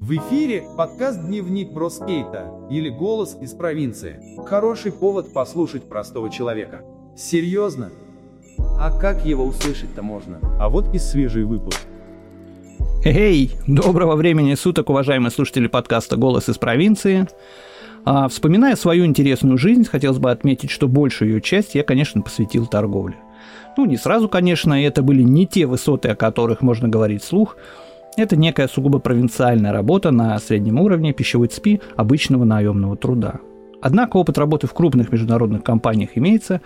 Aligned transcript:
В 0.00 0.10
эфире 0.16 0.64
подкаст 0.76 1.24
«Дневник 1.24 1.72
Броскейта» 1.72 2.52
или 2.70 2.88
«Голос 2.88 3.36
из 3.40 3.52
провинции». 3.52 4.20
Хороший 4.44 4.92
повод 4.92 5.32
послушать 5.32 5.88
простого 5.88 6.28
человека. 6.28 6.82
Серьезно? 7.16 7.90
А 8.58 8.90
как 8.98 9.24
его 9.24 9.44
услышать-то 9.44 10.02
можно? 10.02 10.40
А 10.60 10.68
вот 10.68 10.92
и 10.94 10.98
свежий 10.98 11.44
выпуск. 11.44 11.80
Эй, 13.04 13.52
доброго 13.66 14.16
времени 14.16 14.54
суток, 14.54 14.90
уважаемые 14.90 15.30
слушатели 15.30 15.68
подкаста 15.68 16.16
«Голос 16.16 16.48
из 16.48 16.58
провинции». 16.58 17.28
А, 18.04 18.28
вспоминая 18.28 18.76
свою 18.76 19.06
интересную 19.06 19.56
жизнь, 19.56 19.84
хотелось 19.84 20.18
бы 20.18 20.30
отметить, 20.30 20.70
что 20.70 20.88
большую 20.88 21.34
ее 21.34 21.40
часть 21.40 21.74
я, 21.74 21.84
конечно, 21.84 22.20
посвятил 22.20 22.66
торговле. 22.66 23.16
Ну, 23.76 23.86
не 23.86 23.96
сразу, 23.96 24.28
конечно, 24.28 24.74
это 24.74 25.02
были 25.02 25.22
не 25.22 25.46
те 25.46 25.66
высоты, 25.66 26.10
о 26.10 26.16
которых 26.16 26.60
можно 26.60 26.88
говорить 26.88 27.22
вслух, 27.22 27.56
это 28.16 28.36
некая 28.36 28.68
сугубо 28.68 28.98
провинциальная 28.98 29.72
работа 29.72 30.10
на 30.10 30.38
среднем 30.38 30.80
уровне 30.80 31.12
пищевой 31.12 31.48
цепи 31.48 31.80
обычного 31.96 32.44
наемного 32.44 32.96
труда. 32.96 33.40
Однако 33.80 34.16
опыт 34.16 34.38
работы 34.38 34.66
в 34.66 34.72
крупных 34.72 35.12
международных 35.12 35.62
компаниях 35.62 36.10
имеется, 36.14 36.60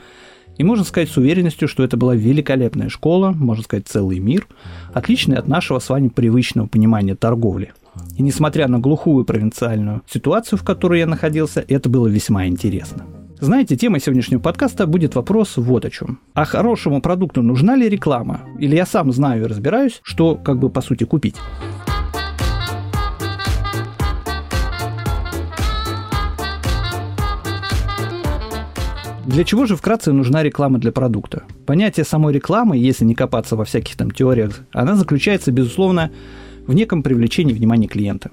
и 0.56 0.64
можно 0.64 0.84
сказать 0.84 1.08
с 1.08 1.16
уверенностью, 1.16 1.68
что 1.68 1.84
это 1.84 1.96
была 1.96 2.14
великолепная 2.14 2.88
школа, 2.88 3.32
можно 3.32 3.64
сказать 3.64 3.86
целый 3.86 4.18
мир, 4.18 4.46
отличный 4.92 5.36
от 5.36 5.48
нашего 5.48 5.78
с 5.78 5.88
вами 5.88 6.08
привычного 6.08 6.66
понимания 6.66 7.14
торговли. 7.14 7.72
И 8.16 8.22
несмотря 8.22 8.68
на 8.68 8.78
глухую 8.78 9.24
провинциальную 9.24 10.02
ситуацию, 10.08 10.58
в 10.58 10.64
которой 10.64 11.00
я 11.00 11.06
находился, 11.06 11.64
это 11.66 11.88
было 11.88 12.06
весьма 12.06 12.46
интересно. 12.46 13.04
Знаете, 13.40 13.76
темой 13.76 14.00
сегодняшнего 14.00 14.40
подкаста 14.40 14.88
будет 14.88 15.14
вопрос 15.14 15.56
вот 15.56 15.84
о 15.84 15.90
чем. 15.90 16.18
А 16.34 16.44
хорошему 16.44 17.00
продукту 17.00 17.40
нужна 17.40 17.76
ли 17.76 17.88
реклама? 17.88 18.40
Или 18.58 18.74
я 18.74 18.84
сам 18.84 19.12
знаю 19.12 19.44
и 19.44 19.46
разбираюсь, 19.46 20.00
что 20.02 20.34
как 20.34 20.58
бы 20.58 20.70
по 20.70 20.80
сути 20.80 21.04
купить? 21.04 21.36
Для 29.24 29.44
чего 29.44 29.66
же 29.66 29.76
вкратце 29.76 30.10
нужна 30.10 30.42
реклама 30.42 30.80
для 30.80 30.90
продукта? 30.90 31.44
Понятие 31.64 32.04
самой 32.04 32.34
рекламы, 32.34 32.76
если 32.76 33.04
не 33.04 33.14
копаться 33.14 33.54
во 33.54 33.64
всяких 33.64 33.96
там 33.96 34.10
теориях, 34.10 34.62
она 34.72 34.96
заключается, 34.96 35.52
безусловно, 35.52 36.10
в 36.66 36.74
неком 36.74 37.04
привлечении 37.04 37.52
внимания 37.52 37.86
клиента. 37.86 38.32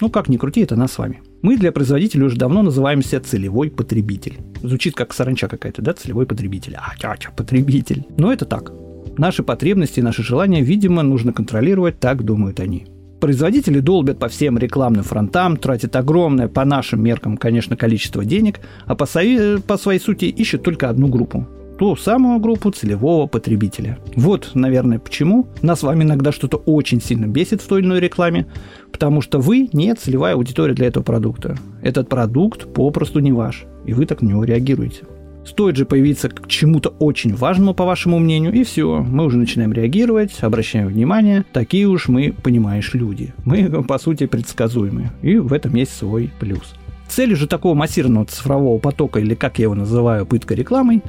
Ну, 0.00 0.10
как 0.10 0.28
ни 0.28 0.36
крути, 0.36 0.62
это 0.62 0.76
нас 0.76 0.92
с 0.92 0.98
вами. 0.98 1.22
Мы 1.42 1.56
для 1.56 1.72
производителей 1.72 2.24
уже 2.24 2.36
давно 2.36 2.62
называемся 2.62 3.20
целевой 3.20 3.70
потребитель. 3.70 4.38
Звучит 4.62 4.94
как 4.94 5.12
саранча 5.12 5.48
какая-то, 5.48 5.82
да, 5.82 5.92
целевой 5.92 6.26
потребитель. 6.26 6.76
А, 6.76 6.96
тятя, 6.96 7.30
потребитель. 7.36 8.04
Но 8.16 8.32
это 8.32 8.44
так. 8.44 8.72
Наши 9.16 9.42
потребности 9.42 10.00
и 10.00 10.02
наши 10.02 10.22
желания, 10.22 10.62
видимо, 10.62 11.02
нужно 11.02 11.32
контролировать, 11.32 12.00
так 12.00 12.24
думают 12.24 12.60
они. 12.60 12.86
Производители 13.20 13.80
долбят 13.80 14.18
по 14.18 14.28
всем 14.28 14.58
рекламным 14.58 15.04
фронтам, 15.04 15.56
тратят 15.56 15.94
огромное, 15.96 16.48
по 16.48 16.64
нашим 16.64 17.02
меркам, 17.02 17.36
конечно, 17.36 17.76
количество 17.76 18.24
денег, 18.24 18.60
а 18.86 18.94
по, 18.94 19.06
своей, 19.06 19.60
по 19.60 19.78
своей 19.78 20.00
сути 20.00 20.26
ищут 20.26 20.62
только 20.62 20.90
одну 20.90 21.08
группу 21.08 21.46
ту 21.78 21.96
самую 21.96 22.38
группу 22.38 22.70
целевого 22.70 23.26
потребителя. 23.26 23.98
Вот, 24.16 24.50
наверное, 24.54 24.98
почему 24.98 25.48
нас 25.62 25.80
с 25.80 25.82
вами 25.82 26.04
иногда 26.04 26.32
что-то 26.32 26.56
очень 26.58 27.00
сильно 27.00 27.26
бесит 27.26 27.60
в 27.60 27.66
той 27.66 27.80
или 27.80 27.86
иной 27.86 28.00
рекламе, 28.00 28.46
потому 28.92 29.20
что 29.20 29.38
вы 29.38 29.68
не 29.72 29.94
целевая 29.94 30.34
аудитория 30.34 30.74
для 30.74 30.86
этого 30.86 31.02
продукта. 31.02 31.56
Этот 31.82 32.08
продукт 32.08 32.72
попросту 32.72 33.20
не 33.20 33.32
ваш, 33.32 33.64
и 33.84 33.92
вы 33.92 34.06
так 34.06 34.22
на 34.22 34.28
него 34.28 34.44
реагируете. 34.44 35.04
Стоит 35.44 35.76
же 35.76 35.84
появиться 35.84 36.30
к 36.30 36.48
чему-то 36.48 36.94
очень 36.98 37.34
важному, 37.34 37.74
по 37.74 37.84
вашему 37.84 38.18
мнению, 38.18 38.54
и 38.54 38.64
все, 38.64 39.02
мы 39.02 39.24
уже 39.24 39.36
начинаем 39.36 39.74
реагировать, 39.74 40.32
обращаем 40.40 40.88
внимание, 40.88 41.44
такие 41.52 41.86
уж 41.86 42.08
мы, 42.08 42.32
понимаешь, 42.42 42.94
люди. 42.94 43.34
Мы, 43.44 43.82
по 43.84 43.98
сути, 43.98 44.26
предсказуемы, 44.26 45.10
и 45.20 45.36
в 45.36 45.52
этом 45.52 45.74
есть 45.74 45.94
свой 45.94 46.30
плюс. 46.40 46.74
Целью 47.08 47.36
же 47.36 47.46
такого 47.46 47.74
массированного 47.74 48.24
цифрового 48.24 48.78
потока, 48.78 49.20
или 49.20 49.34
как 49.34 49.58
я 49.58 49.64
его 49.64 49.74
называю, 49.74 50.24
пытка 50.24 50.54
рекламой, 50.54 51.02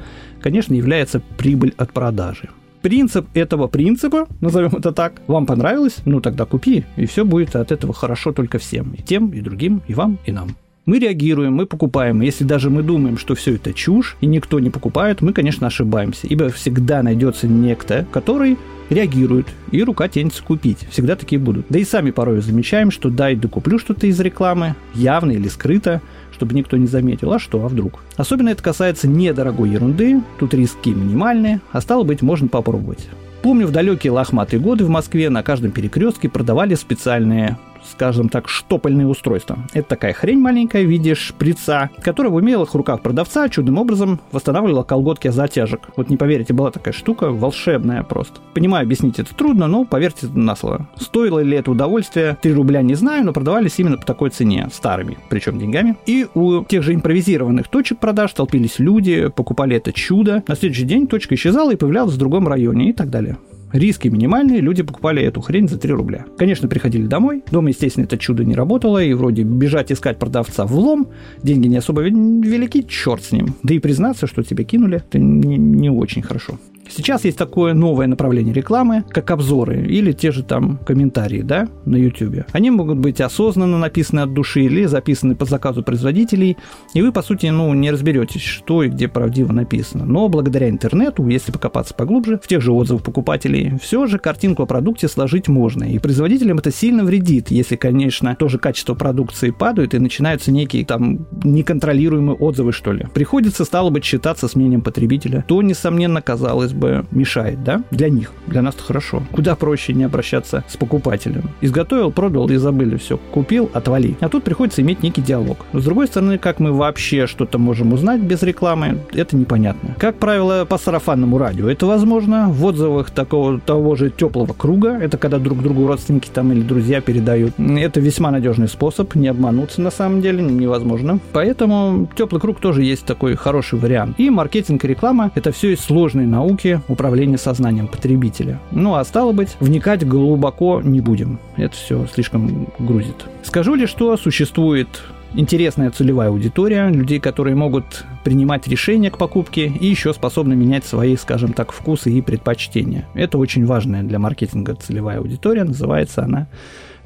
конечно, 0.46 0.74
является 0.74 1.20
прибыль 1.36 1.74
от 1.76 1.92
продажи. 1.92 2.50
Принцип 2.80 3.26
этого 3.34 3.66
принципа, 3.66 4.28
назовем 4.40 4.76
это 4.76 4.92
так, 4.92 5.20
вам 5.26 5.44
понравилось? 5.44 5.96
Ну 6.04 6.20
тогда 6.20 6.44
купи, 6.44 6.84
и 6.96 7.04
все 7.06 7.24
будет 7.24 7.56
от 7.56 7.72
этого 7.72 7.92
хорошо 7.92 8.30
только 8.32 8.58
всем. 8.60 8.92
И 8.92 9.02
тем, 9.02 9.30
и 9.30 9.40
другим, 9.40 9.82
и 9.88 9.94
вам, 9.94 10.20
и 10.24 10.30
нам. 10.30 10.50
Мы 10.86 11.00
реагируем, 11.00 11.52
мы 11.52 11.66
покупаем. 11.66 12.20
Если 12.20 12.44
даже 12.44 12.70
мы 12.70 12.84
думаем, 12.84 13.18
что 13.18 13.34
все 13.34 13.56
это 13.56 13.72
чушь, 13.72 14.16
и 14.20 14.26
никто 14.26 14.60
не 14.60 14.70
покупает, 14.70 15.20
мы, 15.20 15.32
конечно, 15.32 15.66
ошибаемся. 15.66 16.28
Ибо 16.28 16.48
всегда 16.50 17.02
найдется 17.02 17.48
некто, 17.48 18.06
который 18.12 18.56
реагирует, 18.88 19.48
и 19.72 19.82
рука 19.82 20.06
тянется 20.06 20.44
купить. 20.44 20.86
Всегда 20.92 21.16
такие 21.16 21.40
будут. 21.40 21.66
Да 21.68 21.80
и 21.80 21.84
сами 21.84 22.12
порой 22.12 22.40
замечаем, 22.40 22.92
что 22.92 23.10
дай 23.10 23.34
докуплю 23.34 23.80
что-то 23.80 24.06
из 24.06 24.20
рекламы, 24.20 24.76
явно 24.94 25.32
или 25.32 25.48
скрыто, 25.48 26.02
чтобы 26.30 26.54
никто 26.54 26.76
не 26.76 26.86
заметил, 26.86 27.32
а 27.32 27.40
что, 27.40 27.64
а 27.64 27.68
вдруг. 27.68 28.04
Особенно 28.16 28.50
это 28.50 28.62
касается 28.62 29.08
недорогой 29.08 29.70
ерунды, 29.70 30.22
тут 30.38 30.54
риски 30.54 30.90
минимальные, 30.90 31.62
а 31.72 31.80
стало 31.80 32.04
быть, 32.04 32.22
можно 32.22 32.46
попробовать. 32.46 33.08
Помню, 33.42 33.66
в 33.66 33.72
далекие 33.72 34.12
лохматые 34.12 34.60
годы 34.60 34.84
в 34.84 34.88
Москве 34.88 35.30
на 35.30 35.42
каждом 35.42 35.72
перекрестке 35.72 36.28
продавали 36.28 36.76
специальные 36.76 37.58
скажем 37.90 38.28
так, 38.28 38.48
штопальные 38.48 39.06
устройства. 39.06 39.58
Это 39.72 39.88
такая 39.88 40.12
хрень 40.12 40.40
маленькая 40.40 40.84
в 40.84 40.88
виде 40.88 41.14
шприца, 41.14 41.90
которая 42.02 42.32
в 42.32 42.36
умелых 42.36 42.74
руках 42.74 43.00
продавца 43.00 43.48
чудным 43.48 43.78
образом 43.78 44.20
восстанавливала 44.32 44.82
колготки 44.82 45.28
затяжек. 45.28 45.88
Вот 45.96 46.10
не 46.10 46.16
поверите, 46.16 46.52
была 46.52 46.70
такая 46.70 46.94
штука 46.94 47.30
волшебная 47.30 48.02
просто. 48.02 48.40
Понимаю, 48.54 48.84
объяснить 48.84 49.18
это 49.18 49.34
трудно, 49.34 49.66
но 49.66 49.84
поверьте 49.84 50.26
на 50.28 50.56
слово. 50.56 50.88
Стоило 50.96 51.40
ли 51.40 51.56
это 51.56 51.70
удовольствие? 51.70 52.36
3 52.40 52.52
рубля 52.52 52.82
не 52.82 52.94
знаю, 52.94 53.24
но 53.24 53.32
продавались 53.32 53.78
именно 53.78 53.98
по 53.98 54.06
такой 54.06 54.30
цене, 54.30 54.68
старыми, 54.72 55.18
причем 55.28 55.58
деньгами. 55.58 55.96
И 56.06 56.26
у 56.34 56.64
тех 56.64 56.82
же 56.82 56.94
импровизированных 56.94 57.68
точек 57.68 57.98
продаж 57.98 58.32
толпились 58.32 58.78
люди, 58.78 59.28
покупали 59.28 59.76
это 59.76 59.92
чудо. 59.92 60.42
На 60.46 60.56
следующий 60.56 60.84
день 60.84 61.06
точка 61.06 61.34
исчезала 61.34 61.72
и 61.72 61.76
появлялась 61.76 62.14
в 62.14 62.18
другом 62.18 62.48
районе 62.48 62.90
и 62.90 62.92
так 62.92 63.10
далее. 63.10 63.36
Риски 63.72 64.08
минимальные, 64.08 64.60
люди 64.60 64.82
покупали 64.82 65.22
эту 65.22 65.40
хрень 65.40 65.68
за 65.68 65.78
3 65.78 65.92
рубля. 65.92 66.24
Конечно, 66.38 66.68
приходили 66.68 67.06
домой, 67.06 67.42
дома, 67.50 67.70
естественно, 67.70 68.04
это 68.04 68.16
чудо 68.16 68.44
не 68.44 68.54
работало, 68.54 69.02
и 69.02 69.12
вроде 69.12 69.42
бежать 69.42 69.92
искать 69.92 70.18
продавца 70.18 70.66
в 70.66 70.74
лом, 70.78 71.08
деньги 71.42 71.66
не 71.66 71.76
особо 71.76 72.02
велики, 72.02 72.82
черт 72.82 73.24
с 73.24 73.32
ним. 73.32 73.54
Да 73.62 73.74
и 73.74 73.78
признаться, 73.78 74.26
что 74.26 74.42
тебя 74.42 74.64
кинули, 74.64 74.98
это 74.98 75.18
не, 75.18 75.56
не 75.56 75.90
очень 75.90 76.22
хорошо. 76.22 76.58
Сейчас 76.88 77.24
есть 77.24 77.38
такое 77.38 77.74
новое 77.74 78.06
направление 78.06 78.54
рекламы, 78.54 79.04
как 79.10 79.30
обзоры 79.30 79.86
или 79.86 80.12
те 80.12 80.32
же 80.32 80.42
там 80.42 80.78
комментарии, 80.78 81.42
да, 81.42 81.68
на 81.84 81.96
YouTube. 81.96 82.44
Они 82.52 82.70
могут 82.70 82.98
быть 82.98 83.20
осознанно 83.20 83.78
написаны 83.78 84.20
от 84.20 84.32
души 84.32 84.62
или 84.62 84.84
записаны 84.84 85.34
по 85.34 85.44
заказу 85.44 85.82
производителей, 85.82 86.56
и 86.94 87.02
вы, 87.02 87.12
по 87.12 87.22
сути, 87.22 87.46
ну, 87.46 87.72
не 87.74 87.90
разберетесь, 87.90 88.42
что 88.42 88.82
и 88.82 88.88
где 88.88 89.08
правдиво 89.08 89.52
написано. 89.52 90.04
Но 90.04 90.28
благодаря 90.28 90.68
интернету, 90.68 91.26
если 91.28 91.52
покопаться 91.52 91.94
поглубже, 91.94 92.38
в 92.42 92.46
тех 92.46 92.60
же 92.62 92.72
отзывах 92.72 93.02
покупателей, 93.02 93.78
все 93.80 94.06
же 94.06 94.18
картинку 94.18 94.62
о 94.62 94.66
продукте 94.66 95.08
сложить 95.08 95.48
можно. 95.48 95.84
И 95.84 95.98
производителям 95.98 96.58
это 96.58 96.72
сильно 96.72 97.04
вредит, 97.04 97.50
если, 97.50 97.76
конечно, 97.76 98.34
тоже 98.36 98.58
качество 98.58 98.94
продукции 98.94 99.50
падает 99.50 99.94
и 99.94 99.98
начинаются 99.98 100.52
некие 100.52 100.84
там 100.84 101.26
неконтролируемые 101.44 102.36
отзывы, 102.36 102.72
что 102.72 102.92
ли. 102.92 103.06
Приходится, 103.14 103.64
стало 103.64 103.90
быть, 103.90 104.04
считаться 104.04 104.48
с 104.48 104.54
мнением 104.54 104.82
потребителя. 104.82 105.44
То, 105.46 105.62
несомненно, 105.62 106.22
казалось 106.22 106.72
бы, 106.76 107.04
мешает, 107.10 107.62
да? 107.64 107.82
Для 107.90 108.08
них. 108.08 108.32
Для 108.46 108.62
нас-то 108.62 108.82
хорошо. 108.82 109.22
Куда 109.32 109.54
проще 109.56 109.92
не 109.92 110.04
обращаться 110.04 110.64
с 110.68 110.76
покупателем. 110.76 111.50
Изготовил, 111.60 112.10
продал 112.10 112.48
и 112.48 112.56
забыли 112.56 112.96
все. 112.96 113.16
Купил, 113.16 113.70
отвали. 113.72 114.16
А 114.20 114.28
тут 114.28 114.44
приходится 114.44 114.82
иметь 114.82 115.02
некий 115.02 115.22
диалог. 115.22 115.58
Но 115.72 115.80
с 115.80 115.84
другой 115.84 116.06
стороны, 116.06 116.38
как 116.38 116.60
мы 116.60 116.72
вообще 116.72 117.26
что-то 117.26 117.58
можем 117.58 117.92
узнать 117.92 118.20
без 118.20 118.42
рекламы, 118.42 118.98
это 119.12 119.36
непонятно. 119.36 119.94
Как 119.98 120.16
правило, 120.16 120.64
по 120.64 120.78
сарафанному 120.78 121.38
радио 121.38 121.68
это 121.68 121.86
возможно. 121.86 122.48
В 122.48 122.64
отзывах 122.64 123.10
такого 123.10 123.58
того 123.60 123.96
же 123.96 124.10
теплого 124.10 124.52
круга, 124.52 124.98
это 124.98 125.18
когда 125.18 125.38
друг 125.38 125.62
другу 125.62 125.86
родственники 125.86 126.28
там 126.32 126.52
или 126.52 126.62
друзья 126.62 127.00
передают. 127.00 127.54
Это 127.58 128.00
весьма 128.00 128.30
надежный 128.30 128.68
способ, 128.68 129.14
не 129.14 129.28
обмануться 129.28 129.80
на 129.80 129.90
самом 129.90 130.20
деле 130.20 130.42
невозможно. 130.42 131.18
Поэтому 131.32 132.08
теплый 132.16 132.40
круг 132.40 132.60
тоже 132.60 132.82
есть 132.82 133.04
такой 133.04 133.34
хороший 133.36 133.78
вариант. 133.78 134.18
И 134.18 134.30
маркетинг 134.30 134.84
и 134.84 134.88
реклама 134.88 135.30
это 135.34 135.52
все 135.52 135.72
из 135.72 135.80
сложной 135.80 136.26
науки, 136.26 136.65
науки 136.66 136.82
управления 136.88 137.38
сознанием 137.38 137.88
потребителя. 137.88 138.60
Ну 138.70 138.94
а 138.94 139.04
стало 139.04 139.32
быть, 139.32 139.56
вникать 139.60 140.06
глубоко 140.06 140.80
не 140.82 141.00
будем. 141.00 141.38
Это 141.56 141.74
все 141.74 142.06
слишком 142.12 142.68
грузит. 142.78 143.16
Скажу 143.42 143.74
ли, 143.74 143.86
что 143.86 144.16
существует 144.16 144.88
интересная 145.34 145.90
целевая 145.90 146.28
аудитория, 146.28 146.88
людей, 146.88 147.20
которые 147.20 147.56
могут 147.56 148.04
принимать 148.24 148.66
решения 148.68 149.10
к 149.10 149.18
покупке 149.18 149.66
и 149.66 149.86
еще 149.86 150.12
способны 150.14 150.56
менять 150.56 150.84
свои, 150.84 151.16
скажем 151.16 151.52
так, 151.52 151.72
вкусы 151.72 152.10
и 152.10 152.22
предпочтения. 152.22 153.06
Это 153.14 153.38
очень 153.38 153.66
важная 153.66 154.02
для 154.02 154.18
маркетинга 154.18 154.74
целевая 154.74 155.18
аудитория, 155.18 155.64
называется 155.64 156.24
она 156.24 156.48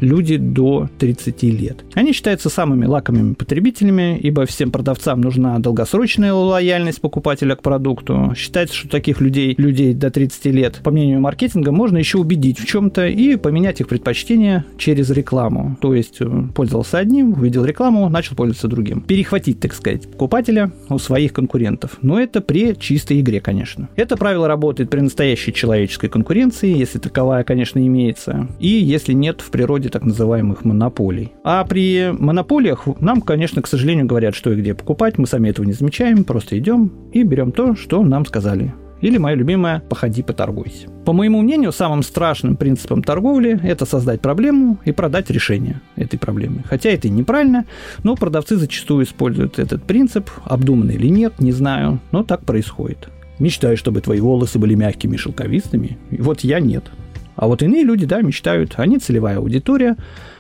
люди 0.01 0.37
до 0.37 0.89
30 0.99 1.43
лет. 1.45 1.85
Они 1.95 2.13
считаются 2.13 2.49
самыми 2.49 2.87
лакомыми 2.87 3.35
потребителями, 3.35 4.19
ибо 4.19 4.47
всем 4.47 4.71
продавцам 4.71 5.21
нужна 5.21 5.59
долгосрочная 5.59 6.33
лояльность 6.33 7.01
покупателя 7.01 7.55
к 7.57 7.63
продукту. 7.63 8.33
Считается, 8.37 8.75
что 8.77 8.89
таких 8.89 9.21
людей, 9.21 9.55
людей 9.59 9.95
до 9.95 10.11
30 10.11 10.47
лет, 10.47 10.81
по 10.83 10.91
мнению 10.91 11.21
маркетинга, 11.21 11.73
можно 11.73 11.99
еще 11.99 12.19
убедить 12.19 12.59
в 12.59 12.67
чем-то 12.67 13.07
и 13.07 13.37
поменять 13.37 13.81
их 13.81 13.89
предпочтения 13.89 14.65
через 14.79 15.11
рекламу. 15.11 15.77
То 15.81 15.95
есть 15.95 16.21
э, 16.21 16.29
пользовался 16.55 16.99
одним, 16.99 17.33
увидел 17.33 17.65
рекламу, 17.65 18.09
начал 18.09 18.37
пользоваться 18.37 18.69
другим. 18.69 19.03
Перехватить, 19.03 19.61
так 19.61 19.75
сказать, 19.75 20.11
покупателя 20.11 20.73
у 20.89 20.99
своих 20.99 21.33
конкурентов. 21.33 21.99
Но 22.03 22.19
это 22.19 22.41
при 22.41 22.75
чистой 22.79 23.21
игре, 23.21 23.41
конечно. 23.41 23.89
Это 23.97 24.17
правило 24.17 24.49
работает 24.49 24.91
при 24.91 25.01
настоящей 25.01 25.53
человеческой 25.53 26.09
конкуренции, 26.09 26.77
если 26.77 26.99
таковая, 26.99 27.45
конечно, 27.45 27.85
имеется, 27.85 28.49
и 28.59 28.69
если 28.69 29.13
нет 29.13 29.41
в 29.41 29.51
природе 29.51 29.90
так 29.91 30.05
называемых 30.05 30.65
монополий. 30.65 31.33
А 31.45 31.65
при 31.65 32.13
монополиях 32.19 32.87
нам, 33.01 33.21
конечно, 33.21 33.63
к 33.63 33.67
сожалению, 33.67 34.07
говорят, 34.07 34.35
что 34.35 34.53
и 34.53 34.57
где 34.57 34.75
покупать, 34.75 35.19
мы 35.19 35.27
сами 35.27 35.49
этого 35.49 35.67
не 35.67 35.73
замечаем, 35.73 36.25
просто 36.25 36.59
идем 36.59 36.93
и 37.13 37.23
берем 37.23 37.53
то, 37.53 37.77
что 37.77 38.03
нам 38.03 38.25
сказали. 38.25 38.73
Или 39.01 39.17
мое 39.17 39.35
любимое 39.35 39.81
«походи, 39.89 40.23
поторгуйся». 40.23 40.89
По 41.07 41.13
моему 41.13 41.41
мнению, 41.41 41.73
самым 41.73 42.03
страшным 42.03 42.57
принципом 42.57 43.03
торговли– 43.03 43.59
это 43.63 43.87
создать 43.87 44.21
проблему 44.21 44.79
и 44.85 44.93
продать 44.93 45.31
решение 45.31 45.81
этой 45.97 46.19
проблемы. 46.19 46.63
Хотя 46.67 46.91
это 46.91 47.09
и 47.09 47.11
неправильно, 47.11 47.65
но 48.03 48.15
продавцы 48.15 48.57
зачастую 48.57 49.05
используют 49.05 49.59
этот 49.59 49.83
принцип, 49.85 50.31
обдуманный 50.45 50.97
или 50.97 51.09
нет, 51.09 51.41
не 51.41 51.53
знаю, 51.53 52.01
но 52.13 52.23
так 52.23 52.45
происходит. 52.45 53.09
Мечтаю, 53.39 53.79
чтобы 53.79 54.03
твои 54.03 54.21
волосы 54.21 54.59
были 54.59 54.75
мягкими 54.75 55.15
и 55.15 55.19
шелковистыми, 55.19 55.97
и 56.11 56.21
вот 56.21 56.41
я 56.41 56.61
нет. 56.61 56.85
А 57.41 57.47
вот 57.47 57.63
иные 57.63 57.85
люди, 57.85 58.05
да, 58.05 58.21
мечтают, 58.21 58.75
они 58.77 58.99
целевая 58.99 59.39
аудитория, 59.39 59.97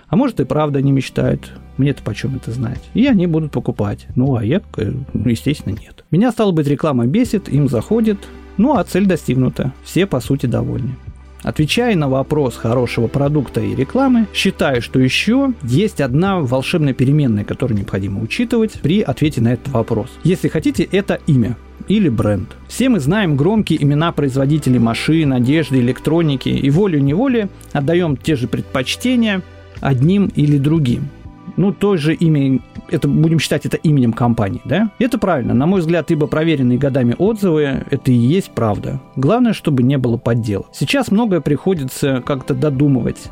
а 0.09 0.17
может 0.17 0.39
и 0.39 0.45
правда 0.45 0.83
не 0.83 0.93
мечтают, 0.93 1.51
мне-то 1.79 2.03
почем 2.03 2.37
это 2.37 2.51
знать. 2.51 2.83
И 2.93 3.07
они 3.07 3.27
будут 3.27 3.53
покупать. 3.53 4.07
Ну, 4.17 4.37
а 4.37 4.45
я, 4.45 4.61
ну, 4.77 5.31
естественно, 5.31 5.75
нет. 5.75 6.05
Меня, 6.11 6.31
стало 6.31 6.53
быть, 6.53 6.67
реклама 6.67 7.07
бесит, 7.07 7.49
им 7.49 7.71
заходит, 7.71 8.19
ну, 8.59 8.77
а 8.77 8.85
цель 8.85 9.07
достигнута. 9.07 9.73
Все, 9.83 10.05
по 10.05 10.21
сути, 10.21 10.45
довольны. 10.45 10.95
Отвечая 11.43 11.97
на 11.97 12.11
вопрос 12.11 12.57
хорошего 12.57 13.07
продукта 13.07 13.63
и 13.63 13.75
рекламы, 13.75 14.27
считаю, 14.35 14.83
что 14.83 15.01
еще 15.01 15.55
есть 15.63 16.03
одна 16.03 16.41
волшебная 16.41 16.93
переменная, 16.93 17.45
которую 17.45 17.79
необходимо 17.79 18.21
учитывать 18.21 18.73
при 18.83 19.01
ответе 19.01 19.41
на 19.41 19.55
этот 19.55 19.69
вопрос. 19.69 20.11
Если 20.23 20.49
хотите, 20.49 20.83
это 20.83 21.19
имя 21.27 21.57
или 21.91 22.09
бренд. 22.09 22.57
Все 22.69 22.89
мы 22.89 23.01
знаем 23.01 23.37
громкие 23.37 23.83
имена 23.83 24.13
производителей 24.13 24.79
машин, 24.79 25.33
одежды, 25.33 25.81
электроники 25.81 26.49
и 26.49 26.71
волю-неволей 26.71 27.49
отдаем 27.73 28.17
те 28.17 28.37
же 28.37 28.47
предпочтения 28.47 29.43
одним 29.81 30.27
или 30.37 30.57
другим. 30.57 31.09
Ну, 31.57 31.73
то 31.73 31.97
же 31.97 32.15
имя, 32.15 32.61
это 32.91 33.09
будем 33.09 33.41
считать 33.41 33.67
это 33.67 33.77
именем 33.77 34.13
компании, 34.13 34.63
да? 34.65 34.93
Это 35.01 35.19
правильно. 35.19 35.53
На 35.53 35.67
мой 35.67 35.81
взгляд, 35.81 36.13
ибо 36.13 36.29
проверенные 36.29 36.79
годами 36.79 37.17
отзывы, 37.19 37.85
это 37.91 38.13
и 38.13 38.15
есть 38.15 38.53
правда. 38.53 39.01
Главное, 39.17 39.53
чтобы 39.53 39.83
не 39.83 39.99
было 39.99 40.17
поддела. 40.17 40.67
Сейчас 40.73 41.11
многое 41.11 41.41
приходится 41.41 42.23
как-то 42.25 42.55
додумывать 42.55 43.31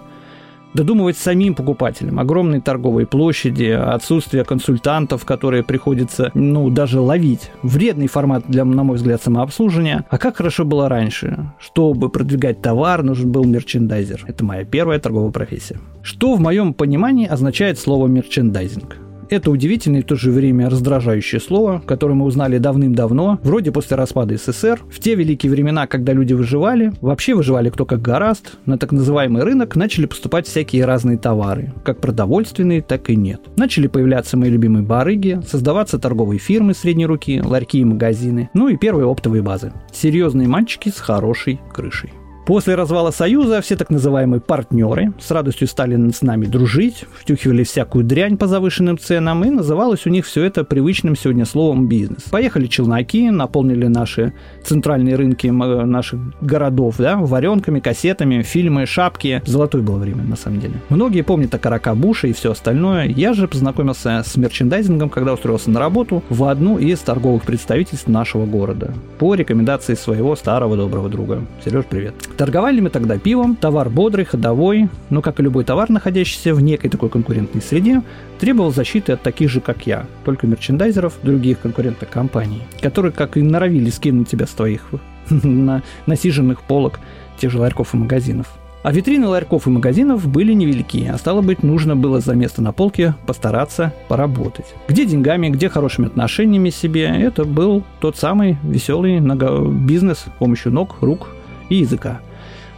додумывать 0.75 1.17
самим 1.17 1.55
покупателям. 1.55 2.19
Огромные 2.19 2.61
торговые 2.61 3.06
площади, 3.06 3.70
отсутствие 3.70 4.44
консультантов, 4.44 5.25
которые 5.25 5.62
приходится, 5.62 6.31
ну, 6.35 6.70
даже 6.70 7.00
ловить. 7.00 7.50
Вредный 7.62 8.06
формат 8.06 8.44
для, 8.47 8.65
на 8.65 8.85
мой 8.85 8.97
взгляд, 8.97 9.23
самообслуживания. 9.23 10.05
А 10.11 10.19
как 10.19 10.37
хорошо 10.37 10.65
было 10.65 10.88
раньше. 10.88 11.53
Чтобы 11.59 12.09
продвигать 12.09 12.62
товар, 12.62 13.03
нужен 13.03 13.31
был 13.32 13.44
мерчендайзер. 13.44 14.25
Это 14.26 14.44
моя 14.44 14.65
первая 14.65 14.99
торговая 14.99 15.32
профессия. 15.32 15.79
Что 16.03 16.35
в 16.35 16.41
моем 16.41 16.75
понимании 16.75 17.26
означает 17.26 17.79
слово 17.79 18.06
мерчендайзинг? 18.06 19.08
Это 19.31 19.51
удивительное 19.51 20.01
и 20.01 20.03
в 20.03 20.07
то 20.07 20.17
же 20.17 20.31
время 20.31 20.71
раздражающее 20.71 21.41
слово, 21.41 21.83
которое 21.85 22.15
мы 22.15 22.25
узнали 22.25 22.59
давным-давно, 22.59 23.39
вроде 23.43 23.73
после 23.73 23.97
распада 23.97 24.37
СССР. 24.37 24.81
В 24.91 25.01
те 25.01 25.15
великие 25.15 25.53
времена, 25.53 25.87
когда 25.87 26.13
люди 26.13 26.33
выживали, 26.33 26.93
вообще 27.01 27.35
выживали 27.35 27.69
кто 27.71 27.85
как 27.85 28.01
гораст, 28.01 28.59
на 28.67 28.79
так 28.79 28.93
называемый 28.93 29.43
рынок 29.43 29.77
начали 29.77 30.07
поступать 30.07 30.47
всякие 30.47 30.85
разные 30.85 31.19
товары, 31.19 31.73
как 31.85 32.01
продовольственные, 32.01 32.83
так 32.83 33.11
и 33.11 33.17
нет. 33.17 33.41
Начали 33.57 33.87
появляться 33.87 34.37
мои 34.37 34.51
любимые 34.51 34.83
барыги, 34.83 35.41
создаваться 35.47 35.99
торговые 35.99 36.39
фирмы 36.39 36.75
средней 36.75 37.07
руки, 37.07 37.43
ларьки 37.45 37.79
и 37.81 37.85
магазины, 37.85 38.51
ну 38.55 38.69
и 38.69 38.77
первые 38.77 39.07
оптовые 39.07 39.43
базы. 39.43 39.73
Серьезные 39.93 40.49
мальчики 40.49 40.89
с 40.89 40.99
хорошей 40.99 41.61
крышей. 41.73 42.11
После 42.49 42.77
развала 42.77 43.11
Союза 43.11 43.61
все 43.61 43.77
так 43.77 43.91
называемые 43.91 44.41
партнеры 44.41 45.12
с 45.21 45.31
радостью 45.31 45.69
стали 45.69 46.11
с 46.11 46.23
нами 46.23 46.47
дружить, 46.47 47.05
втюхивали 47.21 47.62
всякую 47.62 48.06
дрянь 48.06 48.39
по 48.39 48.47
завышенным 48.47 48.97
ценам, 48.97 49.45
и 49.45 49.50
называлось 49.50 50.06
у 50.06 50.09
них 50.09 50.25
все 50.25 50.45
это 50.45 50.65
привычным 50.65 51.15
сегодня 51.15 51.45
словом 51.45 51.89
бизнес. 51.89 52.23
Поехали 52.23 52.67
челноки, 52.67 53.29
наполнили 53.29 53.87
наши 53.89 54.33
центральные 54.65 55.17
рынки 55.17 55.49
наших 55.49 56.21
городов, 56.41 56.95
да, 56.97 57.19
варенками, 57.19 57.81
кассетами, 57.81 58.41
фильмы, 58.41 58.87
шапки. 58.87 59.43
Золотое 59.45 59.83
было 59.83 59.99
время, 59.99 60.23
на 60.23 60.37
самом 60.37 60.61
деле. 60.61 60.81
Многие 60.89 61.21
помнят 61.21 61.55
о 61.55 61.59
Карака 61.59 61.95
Буша 61.95 62.29
и 62.29 62.33
все 62.33 62.53
остальное. 62.53 63.09
Я 63.09 63.35
же 63.35 63.47
познакомился 63.47 64.23
с 64.25 64.37
мерчендайзингом, 64.39 65.11
когда 65.11 65.35
устроился 65.35 65.69
на 65.69 65.81
работу 65.81 66.23
в 66.31 66.45
одну 66.45 66.79
из 66.79 67.00
торговых 67.00 67.43
представительств 67.43 68.09
нашего 68.09 68.47
города. 68.47 68.95
По 69.19 69.35
рекомендации 69.35 69.93
своего 69.93 70.35
старого 70.35 70.79
доброго 70.79 71.11
друга. 71.11 71.43
Сереж, 71.62 71.85
привет. 71.85 72.15
Торговали 72.38 72.79
мы 72.79 72.88
тогда 72.88 73.19
пивом, 73.19 73.56
товар 73.56 73.90
бодрый, 73.90 74.25
ходовой, 74.25 74.88
но, 75.11 75.23
как 75.23 75.40
и 75.40 75.43
любой 75.43 75.64
товар, 75.64 75.90
находящийся 75.90 76.55
в 76.55 76.62
некой 76.62 76.88
такой 76.88 77.08
конкурентной 77.08 77.61
среде, 77.61 78.02
требовал 78.38 78.73
защиты 78.73 79.14
от 79.14 79.23
таких 79.23 79.50
же, 79.50 79.61
как 79.61 79.88
я, 79.88 80.06
только 80.25 80.46
мерчендайзеров 80.46 81.14
других 81.25 81.58
конкурентных 81.58 82.08
компаний, 82.08 82.62
которые, 82.81 83.11
как 83.11 83.37
и 83.37 83.43
норовили 83.43 83.90
скинуть 83.90 84.29
тебя 84.29 84.46
с 84.46 84.50
твоих 84.50 84.88
насиженных 86.06 86.62
полок 86.62 87.00
тех 87.40 87.50
же 87.50 87.58
ларьков 87.58 87.94
и 87.94 87.96
магазинов. 87.96 88.46
А 88.85 88.93
витрины 88.93 89.26
ларьков 89.26 89.67
и 89.67 89.70
магазинов 89.70 90.25
были 90.29 90.52
невелики, 90.52 91.11
а 91.12 91.19
стало 91.19 91.40
быть, 91.40 91.64
нужно 91.64 91.96
было 91.96 92.20
за 92.20 92.37
место 92.37 92.62
на 92.62 92.70
полке 92.70 93.17
постараться 93.26 93.93
поработать. 94.06 94.67
Где 94.87 95.05
деньгами, 95.06 95.49
где 95.49 95.69
хорошими 95.69 96.06
отношениями 96.06 96.70
себе, 96.70 97.06
это 97.06 97.44
был 97.44 97.82
тот 97.99 98.17
самый 98.17 98.58
веселый 98.62 99.19
бизнес 99.19 100.19
с 100.19 100.38
помощью 100.38 100.70
ног, 100.70 100.99
рук 101.00 101.31
и 101.69 101.75
языка. 101.75 102.20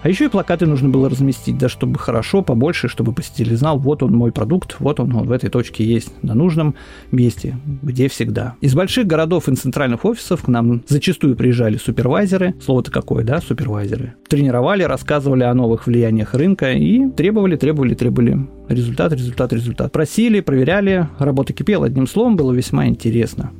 А 0.02 0.08
еще 0.08 0.26
и 0.26 0.28
плакаты 0.28 0.66
нужно 0.66 0.88
было 0.88 1.10
разместить, 1.10 1.58
да, 1.58 1.68
чтобы 1.68 1.98
хорошо, 1.98 2.42
побольше, 2.42 2.88
чтобы 2.88 3.12
посетитель 3.12 3.56
знал, 3.56 3.78
вот 3.78 4.02
он 4.02 4.12
мой 4.12 4.32
продукт, 4.32 4.76
вот 4.78 4.98
он, 4.98 5.14
он 5.14 5.26
в 5.26 5.32
этой 5.32 5.50
точке 5.50 5.84
есть, 5.84 6.10
на 6.22 6.34
нужном 6.34 6.74
месте, 7.12 7.56
где 7.82 8.08
всегда. 8.08 8.54
Из 8.62 8.74
больших 8.74 9.06
городов 9.06 9.48
и 9.48 9.54
центральных 9.54 10.04
офисов 10.04 10.44
к 10.44 10.48
нам 10.48 10.82
зачастую 10.88 11.36
приезжали 11.36 11.76
супервайзеры, 11.76 12.54
слово-то 12.64 12.90
какое, 12.90 13.24
да, 13.24 13.40
супервайзеры. 13.40 14.14
Тренировали, 14.28 14.84
рассказывали 14.84 15.44
о 15.44 15.52
новых 15.54 15.86
влияниях 15.86 16.34
рынка 16.34 16.72
и 16.72 17.10
требовали, 17.10 17.56
требовали, 17.56 17.94
требовали. 17.94 18.38
Результат, 18.68 19.12
результат, 19.12 19.52
результат. 19.52 19.92
Просили, 19.92 20.40
проверяли, 20.40 21.08
работа 21.18 21.52
кипела, 21.52 21.86
одним 21.86 22.06
словом, 22.06 22.36
было 22.36 22.52
весьма 22.52 22.86
интересно. 22.86 23.50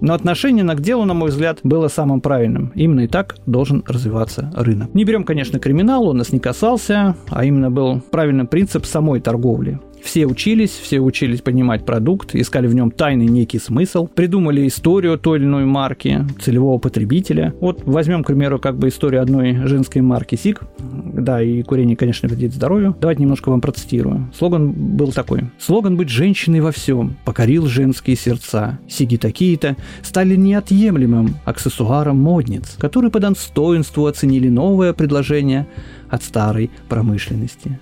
Но 0.00 0.14
отношение 0.14 0.64
на 0.64 0.74
к 0.74 0.80
делу, 0.80 1.04
на 1.04 1.14
мой 1.14 1.30
взгляд, 1.30 1.60
было 1.62 1.88
самым 1.88 2.20
правильным. 2.20 2.72
Именно 2.74 3.00
и 3.00 3.06
так 3.06 3.36
должен 3.46 3.84
развиваться 3.86 4.50
рынок. 4.56 4.94
Не 4.94 5.04
берем, 5.04 5.24
конечно, 5.24 5.58
криминал, 5.58 6.08
он 6.08 6.18
нас 6.18 6.32
не 6.32 6.40
касался, 6.40 7.16
а 7.28 7.44
именно 7.44 7.70
был 7.70 8.00
правильный 8.10 8.46
принцип 8.46 8.86
самой 8.86 9.20
торговли. 9.20 9.78
Все 10.02 10.26
учились, 10.26 10.70
все 10.70 11.00
учились 11.00 11.40
понимать 11.40 11.84
продукт, 11.84 12.34
искали 12.34 12.66
в 12.66 12.74
нем 12.74 12.90
тайный 12.90 13.26
некий 13.26 13.58
смысл, 13.58 14.06
придумали 14.06 14.66
историю 14.66 15.18
той 15.18 15.38
или 15.38 15.44
иной 15.44 15.64
марки, 15.64 16.26
целевого 16.40 16.78
потребителя. 16.78 17.54
Вот 17.60 17.82
возьмем, 17.84 18.24
к 18.24 18.28
примеру, 18.28 18.58
как 18.58 18.78
бы 18.78 18.88
историю 18.88 19.22
одной 19.22 19.54
женской 19.66 20.02
марки 20.02 20.36
СИК. 20.36 20.62
Да, 20.78 21.42
и 21.42 21.62
курение, 21.62 21.96
конечно, 21.96 22.28
вредит 22.28 22.52
здоровью. 22.52 22.96
Давайте 23.00 23.22
немножко 23.22 23.50
вам 23.50 23.60
процитирую. 23.60 24.30
Слоган 24.36 24.72
был 24.72 25.12
такой. 25.12 25.44
Слоган 25.58 25.96
«Быть 25.96 26.08
женщиной 26.08 26.60
во 26.60 26.72
всем» 26.72 27.16
покорил 27.24 27.66
женские 27.66 28.16
сердца. 28.16 28.78
Сиги 28.88 29.16
такие-то 29.16 29.76
стали 30.02 30.36
неотъемлемым 30.36 31.36
аксессуаром 31.44 32.18
модниц, 32.18 32.76
которые 32.78 33.10
по 33.10 33.20
достоинству 33.20 34.06
оценили 34.06 34.48
новое 34.48 34.92
предложение 34.92 35.66
от 36.08 36.22
старой 36.22 36.70
промышленности. 36.88 37.78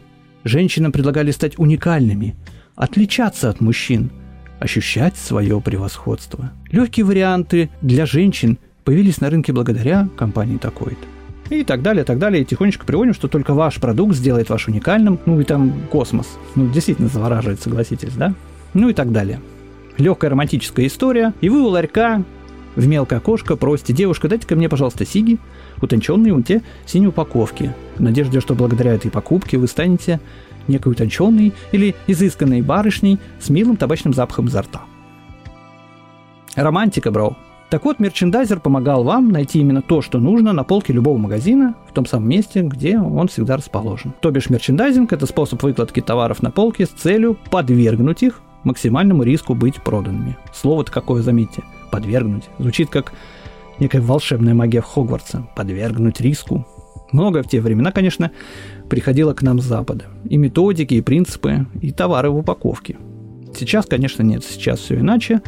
Женщинам 0.49 0.93
предлагали 0.93 1.31
стать 1.31 1.59
уникальными, 1.59 2.35
отличаться 2.75 3.50
от 3.50 3.61
мужчин, 3.61 4.11
ощущать 4.61 5.14
свое 5.19 5.61
превосходство. 5.61 6.52
Легкие 6.71 7.05
варианты 7.05 7.69
для 7.83 8.07
женщин 8.07 8.59
появились 8.85 9.21
на 9.21 9.28
рынке 9.28 9.52
благодаря 9.52 10.09
компании 10.17 10.57
такой-то. 10.57 11.55
И 11.55 11.64
так 11.64 11.83
далее, 11.83 12.05
так 12.05 12.19
далее. 12.19 12.43
И 12.43 12.45
тихонечко 12.47 12.87
приводим, 12.87 13.12
что 13.12 13.28
только 13.28 13.52
ваш 13.52 13.76
продукт 13.76 14.14
сделает 14.17 14.49
ваш 14.49 14.69
уникальным. 14.69 15.19
Ну 15.26 15.38
и 15.38 15.45
там 15.45 15.73
космос. 15.90 16.38
Ну, 16.55 16.71
действительно 16.71 17.09
завораживает, 17.09 17.61
согласитесь, 17.61 18.14
да? 18.14 18.33
Ну 18.73 18.88
и 18.88 18.95
так 18.95 19.12
далее. 19.12 19.40
Легкая 19.99 20.31
романтическая 20.31 20.87
история. 20.87 21.35
И 21.43 21.50
вы 21.50 21.61
у 21.61 21.69
ларька 21.69 22.25
в 22.78 22.87
мелкое 22.87 23.18
окошко, 23.18 23.56
просите, 23.56 23.92
девушка, 23.92 24.28
дайте-ка 24.28 24.54
мне, 24.54 24.68
пожалуйста, 24.68 25.04
сиги, 25.04 25.38
утонченные 25.82 26.32
у 26.32 26.40
те 26.40 26.62
синей 26.87 27.08
упаковки, 27.08 27.75
в 27.97 28.00
надежде, 28.00 28.40
что 28.40 28.54
благодаря 28.54 28.94
этой 28.94 29.11
покупке 29.11 29.58
вы 29.58 29.66
станете 29.66 30.20
некой 30.68 30.92
утонченной 30.92 31.52
или 31.73 31.97
изысканной 32.06 32.62
барышней 32.62 33.18
с 33.40 33.50
милым 33.50 33.76
табачным 33.76 34.14
запахом 34.14 34.47
изо 34.47 34.62
рта. 34.62 34.82
Романтика, 36.54 37.11
бро. 37.11 37.37
Так 37.68 37.85
вот, 37.85 37.99
мерчендайзер 37.99 38.61
помогал 38.61 39.02
вам 39.02 39.30
найти 39.30 39.58
именно 39.58 39.82
то, 39.82 40.00
что 40.00 40.20
нужно 40.20 40.52
на 40.52 40.62
полке 40.62 40.92
любого 40.92 41.18
магазина, 41.18 41.75
в 41.90 41.92
том 41.92 42.06
самом 42.06 42.28
месте, 42.28 42.62
где 42.62 42.99
он 42.99 43.26
всегда 43.26 43.56
расположен. 43.56 44.14
То 44.20 44.30
бишь, 44.30 44.50
мерчендайзинг– 44.50 45.12
это 45.12 45.26
способ 45.26 45.62
выкладки 45.62 46.00
товаров 46.00 46.42
на 46.42 46.50
полке 46.50 46.87
с 46.87 46.90
целью 46.90 47.37
подвергнуть 47.50 48.23
их 48.23 48.40
максимальному 48.64 49.23
риску 49.25 49.54
быть 49.54 49.82
проданными. 49.82 50.37
Слово-то 50.54 50.92
какое, 50.92 51.23
заметьте, 51.23 51.62
подвергнуть. 51.90 52.45
Звучит 52.59 52.90
как 52.90 53.12
некая 53.78 54.00
волшебная 54.00 54.54
магия 54.54 54.80
Хогвартса. 54.80 55.49
Подвергнуть 55.57 56.21
риску. 56.21 56.66
Многое 57.12 57.42
в 57.42 57.49
те 57.49 57.61
времена, 57.61 57.90
конечно, 57.90 58.30
приходило 58.88 59.33
к 59.35 59.42
нам 59.42 59.61
с 59.61 59.64
Запада. 59.64 60.07
И 60.28 60.37
методики, 60.37 60.95
и 60.95 61.00
принципы, 61.00 61.66
и 61.80 61.90
товары 61.90 62.30
в 62.30 62.37
упаковке. 62.37 62.97
Сейчас, 63.57 63.87
конечно, 63.87 64.23
нет. 64.23 64.45
Сейчас 64.45 64.80
все 64.80 64.97
иначе 64.97 65.40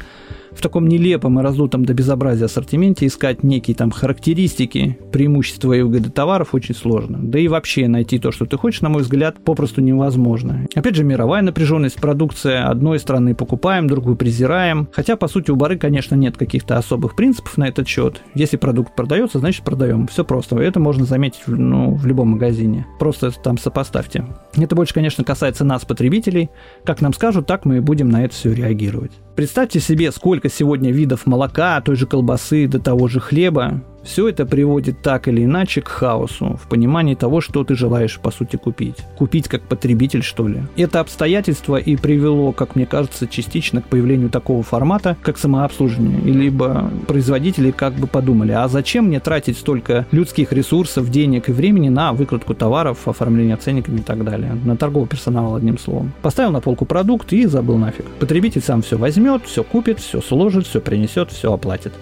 в 0.53 0.61
таком 0.61 0.89
нелепом 0.89 1.39
и 1.39 1.43
раздутом 1.43 1.85
до 1.85 1.95
безобразия 1.95 2.47
ассортименте 2.47 3.07
искать 3.07 3.43
некие 3.43 3.75
там 3.75 3.91
характеристики, 3.91 4.99
преимущества 5.13 5.73
и 5.73 5.83
выгоды 5.83 6.11
товаров 6.11 6.55
очень 6.55 6.75
сложно. 6.75 7.19
Да 7.23 7.39
и 7.39 7.49
вообще 7.49 7.89
найти 7.89 8.19
то, 8.19 8.33
что 8.33 8.47
ты 8.47 8.57
хочешь, 8.57 8.81
на 8.81 8.89
мой 8.89 9.03
взгляд, 9.03 9.43
попросту 9.45 9.81
невозможно. 9.81 10.67
Опять 10.75 10.97
же, 10.97 11.05
мировая 11.05 11.43
напряженность, 11.43 12.01
продукция 12.01 12.67
одной 12.67 12.99
страны 12.99 13.35
покупаем, 13.35 13.87
другую 13.87 14.17
презираем. 14.17 14.89
Хотя, 14.93 15.17
по 15.17 15.29
сути, 15.29 15.51
у 15.51 15.57
бары, 15.57 15.79
конечно, 15.79 16.15
нет 16.15 16.37
каких-то 16.37 16.77
особых 16.77 17.17
принципов 17.17 17.57
на 17.59 17.69
этот 17.69 17.89
счет. 17.89 18.23
Если 18.35 18.57
продукт 18.57 18.95
продается, 18.95 19.39
значит 19.39 19.65
продаем. 19.65 20.07
Все 20.07 20.25
просто. 20.25 20.59
Это 20.59 20.81
можно 20.81 21.05
заметить 21.05 21.43
ну, 21.47 21.95
в 21.95 22.07
любом 22.07 22.31
магазине. 22.31 22.87
Просто 22.99 23.31
там 23.31 23.59
сопоставьте. 23.59 24.25
Это 24.57 24.75
больше, 24.75 24.95
конечно, 24.95 25.25
касается 25.25 25.65
нас, 25.65 25.85
потребителей. 25.85 26.51
Как 26.85 27.01
нам 27.01 27.13
скажут, 27.13 27.47
так 27.47 27.65
мы 27.65 27.79
и 27.79 27.81
будем 27.81 28.09
на 28.09 28.25
это 28.25 28.35
все 28.35 28.53
реагировать. 28.53 29.13
Представьте 29.41 29.81
себе, 29.81 30.13
сколько 30.13 30.51
сегодня 30.51 30.93
видов 30.93 31.25
молока, 31.25 31.81
той 31.81 31.97
же 31.97 32.07
колбасы, 32.07 32.69
до 32.69 32.79
того 32.79 33.09
же 33.09 33.21
хлеба. 33.21 33.83
Все 34.03 34.29
это 34.29 34.47
приводит 34.47 35.03
так 35.03 35.29
или 35.29 35.45
иначе 35.45 35.83
к 35.83 35.89
хаосу, 35.89 36.59
в 36.63 36.69
понимании 36.69 37.15
того, 37.15 37.41
что 37.41 37.65
ты 37.65 37.75
желаешь 37.75 38.19
по 38.19 38.31
сути 38.31 38.57
купить. 38.57 38.97
Купить 39.17 39.49
как 39.49 39.63
потребитель, 39.63 40.23
что 40.23 40.49
ли. 40.49 40.63
Это 40.77 41.01
обстоятельство 41.01 41.77
и 41.77 41.97
привело, 41.97 42.53
как 42.53 42.77
мне 42.77 42.87
кажется, 42.87 43.27
частично 43.27 43.83
к 43.83 43.87
появлению 43.87 44.31
такого 44.31 44.63
формата, 44.63 45.17
как 45.23 45.39
самообслуживание. 45.39 46.21
И 46.23 46.33
либо 46.33 46.91
производители 47.07 47.71
как 47.71 47.95
бы 47.95 48.07
подумали, 48.07 48.53
а 48.53 48.69
зачем 48.69 49.07
мне 49.07 49.21
тратить 49.21 49.59
столько 49.59 50.07
людских 50.13 50.53
ресурсов, 50.53 51.11
денег 51.11 51.49
и 51.49 51.53
времени 51.53 51.89
на 51.89 52.13
выкладку 52.13 52.55
товаров, 52.55 53.07
оформление 53.07 53.57
ценниками 53.57 53.99
и 53.99 54.03
так 54.03 54.25
далее. 54.25 54.57
На 54.65 54.77
торговый 54.77 55.09
персонал, 55.09 55.57
одним 55.57 55.79
словом. 55.79 56.13
Поставил 56.23 56.53
на 56.53 56.61
полку 56.61 56.87
продукт 56.87 57.33
и 57.33 57.47
забыл 57.47 57.77
нафиг. 57.77 58.07
Потребитель 58.19 58.63
сам 58.63 58.83
все 58.83 58.97
возьмет, 58.97 59.43
все 59.45 59.63
купит, 59.63 60.01
все 60.01 60.21
сложит, 60.21 60.67
все 60.67 60.81
принесет, 60.81 61.31
все 61.31 61.53
оплатит. 61.53 61.93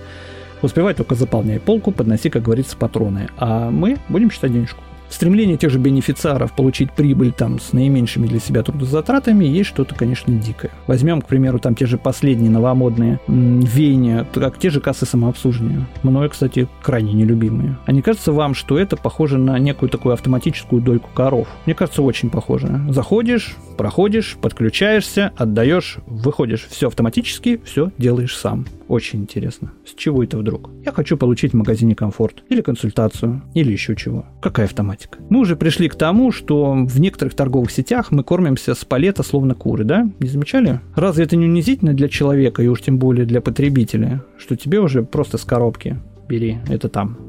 Успевай 0.62 0.94
только 0.94 1.14
заполняй 1.14 1.60
полку, 1.60 1.92
подноси, 1.92 2.30
как 2.30 2.42
говорится, 2.42 2.76
патроны. 2.76 3.28
А 3.36 3.70
мы 3.70 3.98
будем 4.08 4.30
считать 4.30 4.52
денежку. 4.52 4.82
Стремление 5.10 5.56
тех 5.56 5.70
же 5.70 5.78
бенефициаров 5.78 6.52
получить 6.52 6.92
прибыль 6.92 7.32
там 7.32 7.58
с 7.60 7.72
наименьшими 7.72 8.26
для 8.26 8.40
себя 8.40 8.62
трудозатратами 8.62 9.46
есть 9.46 9.70
что-то, 9.70 9.94
конечно, 9.94 10.34
дикое. 10.34 10.70
Возьмем, 10.86 11.22
к 11.22 11.26
примеру, 11.26 11.58
там 11.58 11.74
те 11.74 11.86
же 11.86 11.96
последние 11.96 12.50
новомодные 12.50 13.18
м- 13.26 13.60
веяния, 13.60 14.26
как 14.34 14.58
те 14.58 14.68
же 14.68 14.82
кассы 14.82 15.06
самообслуживания. 15.06 15.86
Мною, 16.02 16.28
кстати, 16.28 16.68
крайне 16.82 17.14
нелюбимые. 17.14 17.78
А 17.86 17.92
не 17.92 18.02
кажется 18.02 18.32
вам, 18.32 18.54
что 18.54 18.78
это 18.78 18.98
похоже 18.98 19.38
на 19.38 19.58
некую 19.58 19.88
такую 19.88 20.12
автоматическую 20.12 20.82
дойку 20.82 21.08
коров? 21.14 21.48
Мне 21.64 21.74
кажется, 21.74 22.02
очень 22.02 22.28
похоже. 22.28 22.78
Заходишь, 22.90 23.56
проходишь, 23.78 24.36
подключаешься, 24.40 25.32
отдаешь, 25.38 26.00
выходишь. 26.06 26.66
Все 26.70 26.88
автоматически, 26.88 27.62
все 27.64 27.90
делаешь 27.96 28.36
сам. 28.36 28.66
Очень 28.88 29.20
интересно. 29.20 29.72
С 29.86 29.94
чего 29.94 30.24
это 30.24 30.38
вдруг? 30.38 30.70
Я 30.84 30.92
хочу 30.92 31.16
получить 31.16 31.52
в 31.52 31.56
магазине 31.56 31.94
комфорт. 31.94 32.42
Или 32.48 32.62
консультацию. 32.62 33.42
Или 33.54 33.72
еще 33.72 33.94
чего. 33.94 34.24
Какая 34.40 34.66
автоматика? 34.66 35.18
Мы 35.28 35.40
уже 35.40 35.56
пришли 35.56 35.88
к 35.88 35.94
тому, 35.94 36.32
что 36.32 36.72
в 36.72 36.98
некоторых 36.98 37.34
торговых 37.34 37.70
сетях 37.70 38.10
мы 38.10 38.24
кормимся 38.24 38.74
с 38.74 38.84
палета 38.84 39.22
словно 39.22 39.54
куры, 39.54 39.84
да? 39.84 40.10
Не 40.20 40.28
замечали? 40.28 40.80
Разве 40.96 41.24
это 41.24 41.36
не 41.36 41.46
унизительно 41.46 41.92
для 41.92 42.08
человека, 42.08 42.62
и 42.62 42.68
уж 42.68 42.80
тем 42.80 42.98
более 42.98 43.26
для 43.26 43.40
потребителя, 43.40 44.24
что 44.38 44.56
тебе 44.56 44.80
уже 44.80 45.02
просто 45.02 45.36
с 45.36 45.44
коробки 45.44 45.98
бери, 46.28 46.58
это 46.68 46.88
там. 46.88 47.27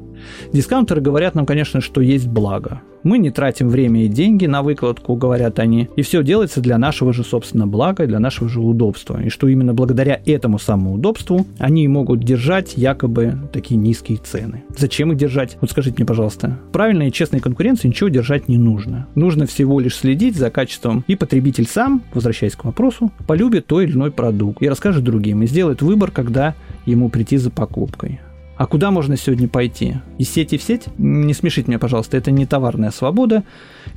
Дискаунтеры 0.52 1.00
говорят 1.00 1.34
нам, 1.34 1.46
конечно, 1.46 1.80
что 1.80 2.00
есть 2.00 2.28
благо. 2.28 2.82
Мы 3.02 3.16
не 3.16 3.30
тратим 3.30 3.70
время 3.70 4.04
и 4.04 4.08
деньги 4.08 4.44
на 4.44 4.62
выкладку, 4.62 5.14
говорят 5.14 5.58
они, 5.58 5.88
и 5.96 6.02
все 6.02 6.22
делается 6.22 6.60
для 6.60 6.76
нашего 6.76 7.14
же, 7.14 7.24
собственно, 7.24 7.66
блага, 7.66 8.06
для 8.06 8.18
нашего 8.18 8.50
же 8.50 8.60
удобства. 8.60 9.22
И 9.22 9.30
что 9.30 9.48
именно 9.48 9.72
благодаря 9.72 10.20
этому 10.26 10.58
самому 10.58 10.94
удобству 10.94 11.46
они 11.58 11.88
могут 11.88 12.20
держать 12.20 12.74
якобы 12.76 13.34
такие 13.52 13.76
низкие 13.76 14.18
цены. 14.18 14.64
Зачем 14.76 15.12
их 15.12 15.18
держать? 15.18 15.56
Вот 15.62 15.70
скажите 15.70 15.96
мне, 15.98 16.06
пожалуйста. 16.06 16.58
Правильной 16.72 17.08
и 17.08 17.12
честной 17.12 17.40
конкуренции 17.40 17.88
ничего 17.88 18.10
держать 18.10 18.48
не 18.48 18.58
нужно. 18.58 19.06
Нужно 19.14 19.46
всего 19.46 19.80
лишь 19.80 19.96
следить 19.96 20.36
за 20.36 20.50
качеством, 20.50 21.02
и 21.06 21.16
потребитель 21.16 21.66
сам, 21.66 22.02
возвращаясь 22.12 22.54
к 22.54 22.64
вопросу, 22.64 23.10
полюбит 23.26 23.66
той 23.66 23.84
или 23.84 23.92
иной 23.92 24.10
продукт 24.10 24.60
и 24.62 24.68
расскажет 24.68 25.04
другим, 25.04 25.42
и 25.42 25.46
сделает 25.46 25.80
выбор, 25.80 26.10
когда 26.10 26.54
ему 26.84 27.08
прийти 27.08 27.38
за 27.38 27.50
покупкой. 27.50 28.20
А 28.60 28.66
куда 28.66 28.90
можно 28.90 29.16
сегодня 29.16 29.48
пойти? 29.48 29.94
Из 30.18 30.28
сети 30.28 30.58
в 30.58 30.62
сеть? 30.62 30.84
Не 30.98 31.32
смешите 31.32 31.68
меня, 31.68 31.78
пожалуйста, 31.78 32.18
это 32.18 32.30
не 32.30 32.44
товарная 32.44 32.90
свобода, 32.90 33.42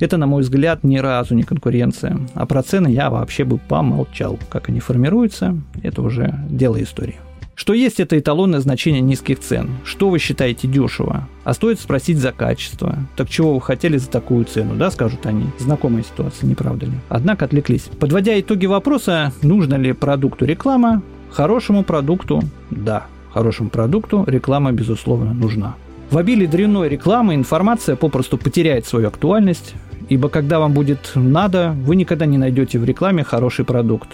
это, 0.00 0.16
на 0.16 0.26
мой 0.26 0.40
взгляд, 0.40 0.84
ни 0.84 0.96
разу 0.96 1.34
не 1.34 1.42
конкуренция. 1.42 2.18
А 2.32 2.46
про 2.46 2.62
цены 2.62 2.88
я 2.88 3.10
вообще 3.10 3.44
бы 3.44 3.58
помолчал. 3.58 4.38
Как 4.48 4.70
они 4.70 4.80
формируются, 4.80 5.54
это 5.82 6.00
уже 6.00 6.34
дело 6.48 6.82
истории. 6.82 7.16
Что 7.54 7.74
есть 7.74 8.00
это 8.00 8.18
эталонное 8.18 8.60
значение 8.60 9.02
низких 9.02 9.40
цен? 9.40 9.68
Что 9.84 10.08
вы 10.08 10.18
считаете 10.18 10.66
дешево? 10.66 11.28
А 11.44 11.52
стоит 11.52 11.78
спросить 11.78 12.16
за 12.16 12.32
качество. 12.32 12.96
Так 13.16 13.28
чего 13.28 13.52
вы 13.52 13.60
хотели 13.60 13.98
за 13.98 14.08
такую 14.08 14.46
цену, 14.46 14.76
да, 14.76 14.90
скажут 14.90 15.26
они. 15.26 15.44
Знакомая 15.58 16.04
ситуация, 16.04 16.46
не 16.46 16.54
правда 16.54 16.86
ли? 16.86 16.92
Однако 17.10 17.44
отвлеклись. 17.44 17.90
Подводя 18.00 18.40
итоги 18.40 18.64
вопроса, 18.64 19.30
нужно 19.42 19.74
ли 19.74 19.92
продукту 19.92 20.46
реклама, 20.46 21.02
хорошему 21.28 21.84
продукту– 21.84 22.40
да 22.70 23.08
хорошему 23.34 23.68
продукту 23.68 24.24
реклама, 24.26 24.72
безусловно, 24.72 25.34
нужна. 25.34 25.74
В 26.10 26.18
обилии 26.18 26.46
дрянной 26.46 26.88
рекламы 26.88 27.34
информация 27.34 27.96
попросту 27.96 28.38
потеряет 28.38 28.86
свою 28.86 29.08
актуальность, 29.08 29.74
ибо 30.08 30.28
когда 30.28 30.60
вам 30.60 30.72
будет 30.72 31.12
надо, 31.14 31.74
вы 31.84 31.96
никогда 31.96 32.26
не 32.26 32.38
найдете 32.38 32.78
в 32.78 32.84
рекламе 32.84 33.24
хороший 33.24 33.64
продукт. 33.64 34.08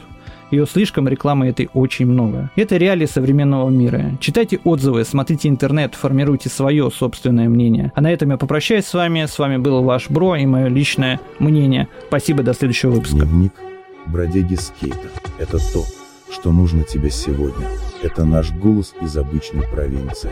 Ее 0.50 0.66
слишком, 0.66 1.06
рекламы 1.06 1.46
этой 1.46 1.68
очень 1.74 2.06
много. 2.06 2.50
Это 2.56 2.76
реалии 2.76 3.06
современного 3.06 3.70
мира. 3.70 4.16
Читайте 4.18 4.58
отзывы, 4.64 5.04
смотрите 5.04 5.48
интернет, 5.48 5.94
формируйте 5.94 6.48
свое 6.48 6.90
собственное 6.90 7.48
мнение. 7.48 7.92
А 7.94 8.00
на 8.00 8.10
этом 8.10 8.30
я 8.30 8.36
попрощаюсь 8.36 8.86
с 8.86 8.94
вами. 8.94 9.26
С 9.26 9.38
вами 9.38 9.58
был 9.58 9.84
ваш 9.84 10.10
Бро 10.10 10.34
и 10.34 10.46
мое 10.46 10.66
личное 10.66 11.20
мнение. 11.38 11.86
Спасибо, 12.08 12.42
до 12.42 12.52
следующего 12.52 12.90
выпуска. 12.90 13.18
Дневник 13.18 13.52
бродяги 14.06 14.56
скейта. 14.56 14.96
Это 15.38 15.58
то, 15.72 15.84
что 16.30 16.52
нужно 16.52 16.84
тебе 16.84 17.10
сегодня. 17.10 17.68
Это 18.02 18.24
наш 18.24 18.52
голос 18.52 18.94
из 19.00 19.16
обычной 19.16 19.66
провинции. 19.68 20.30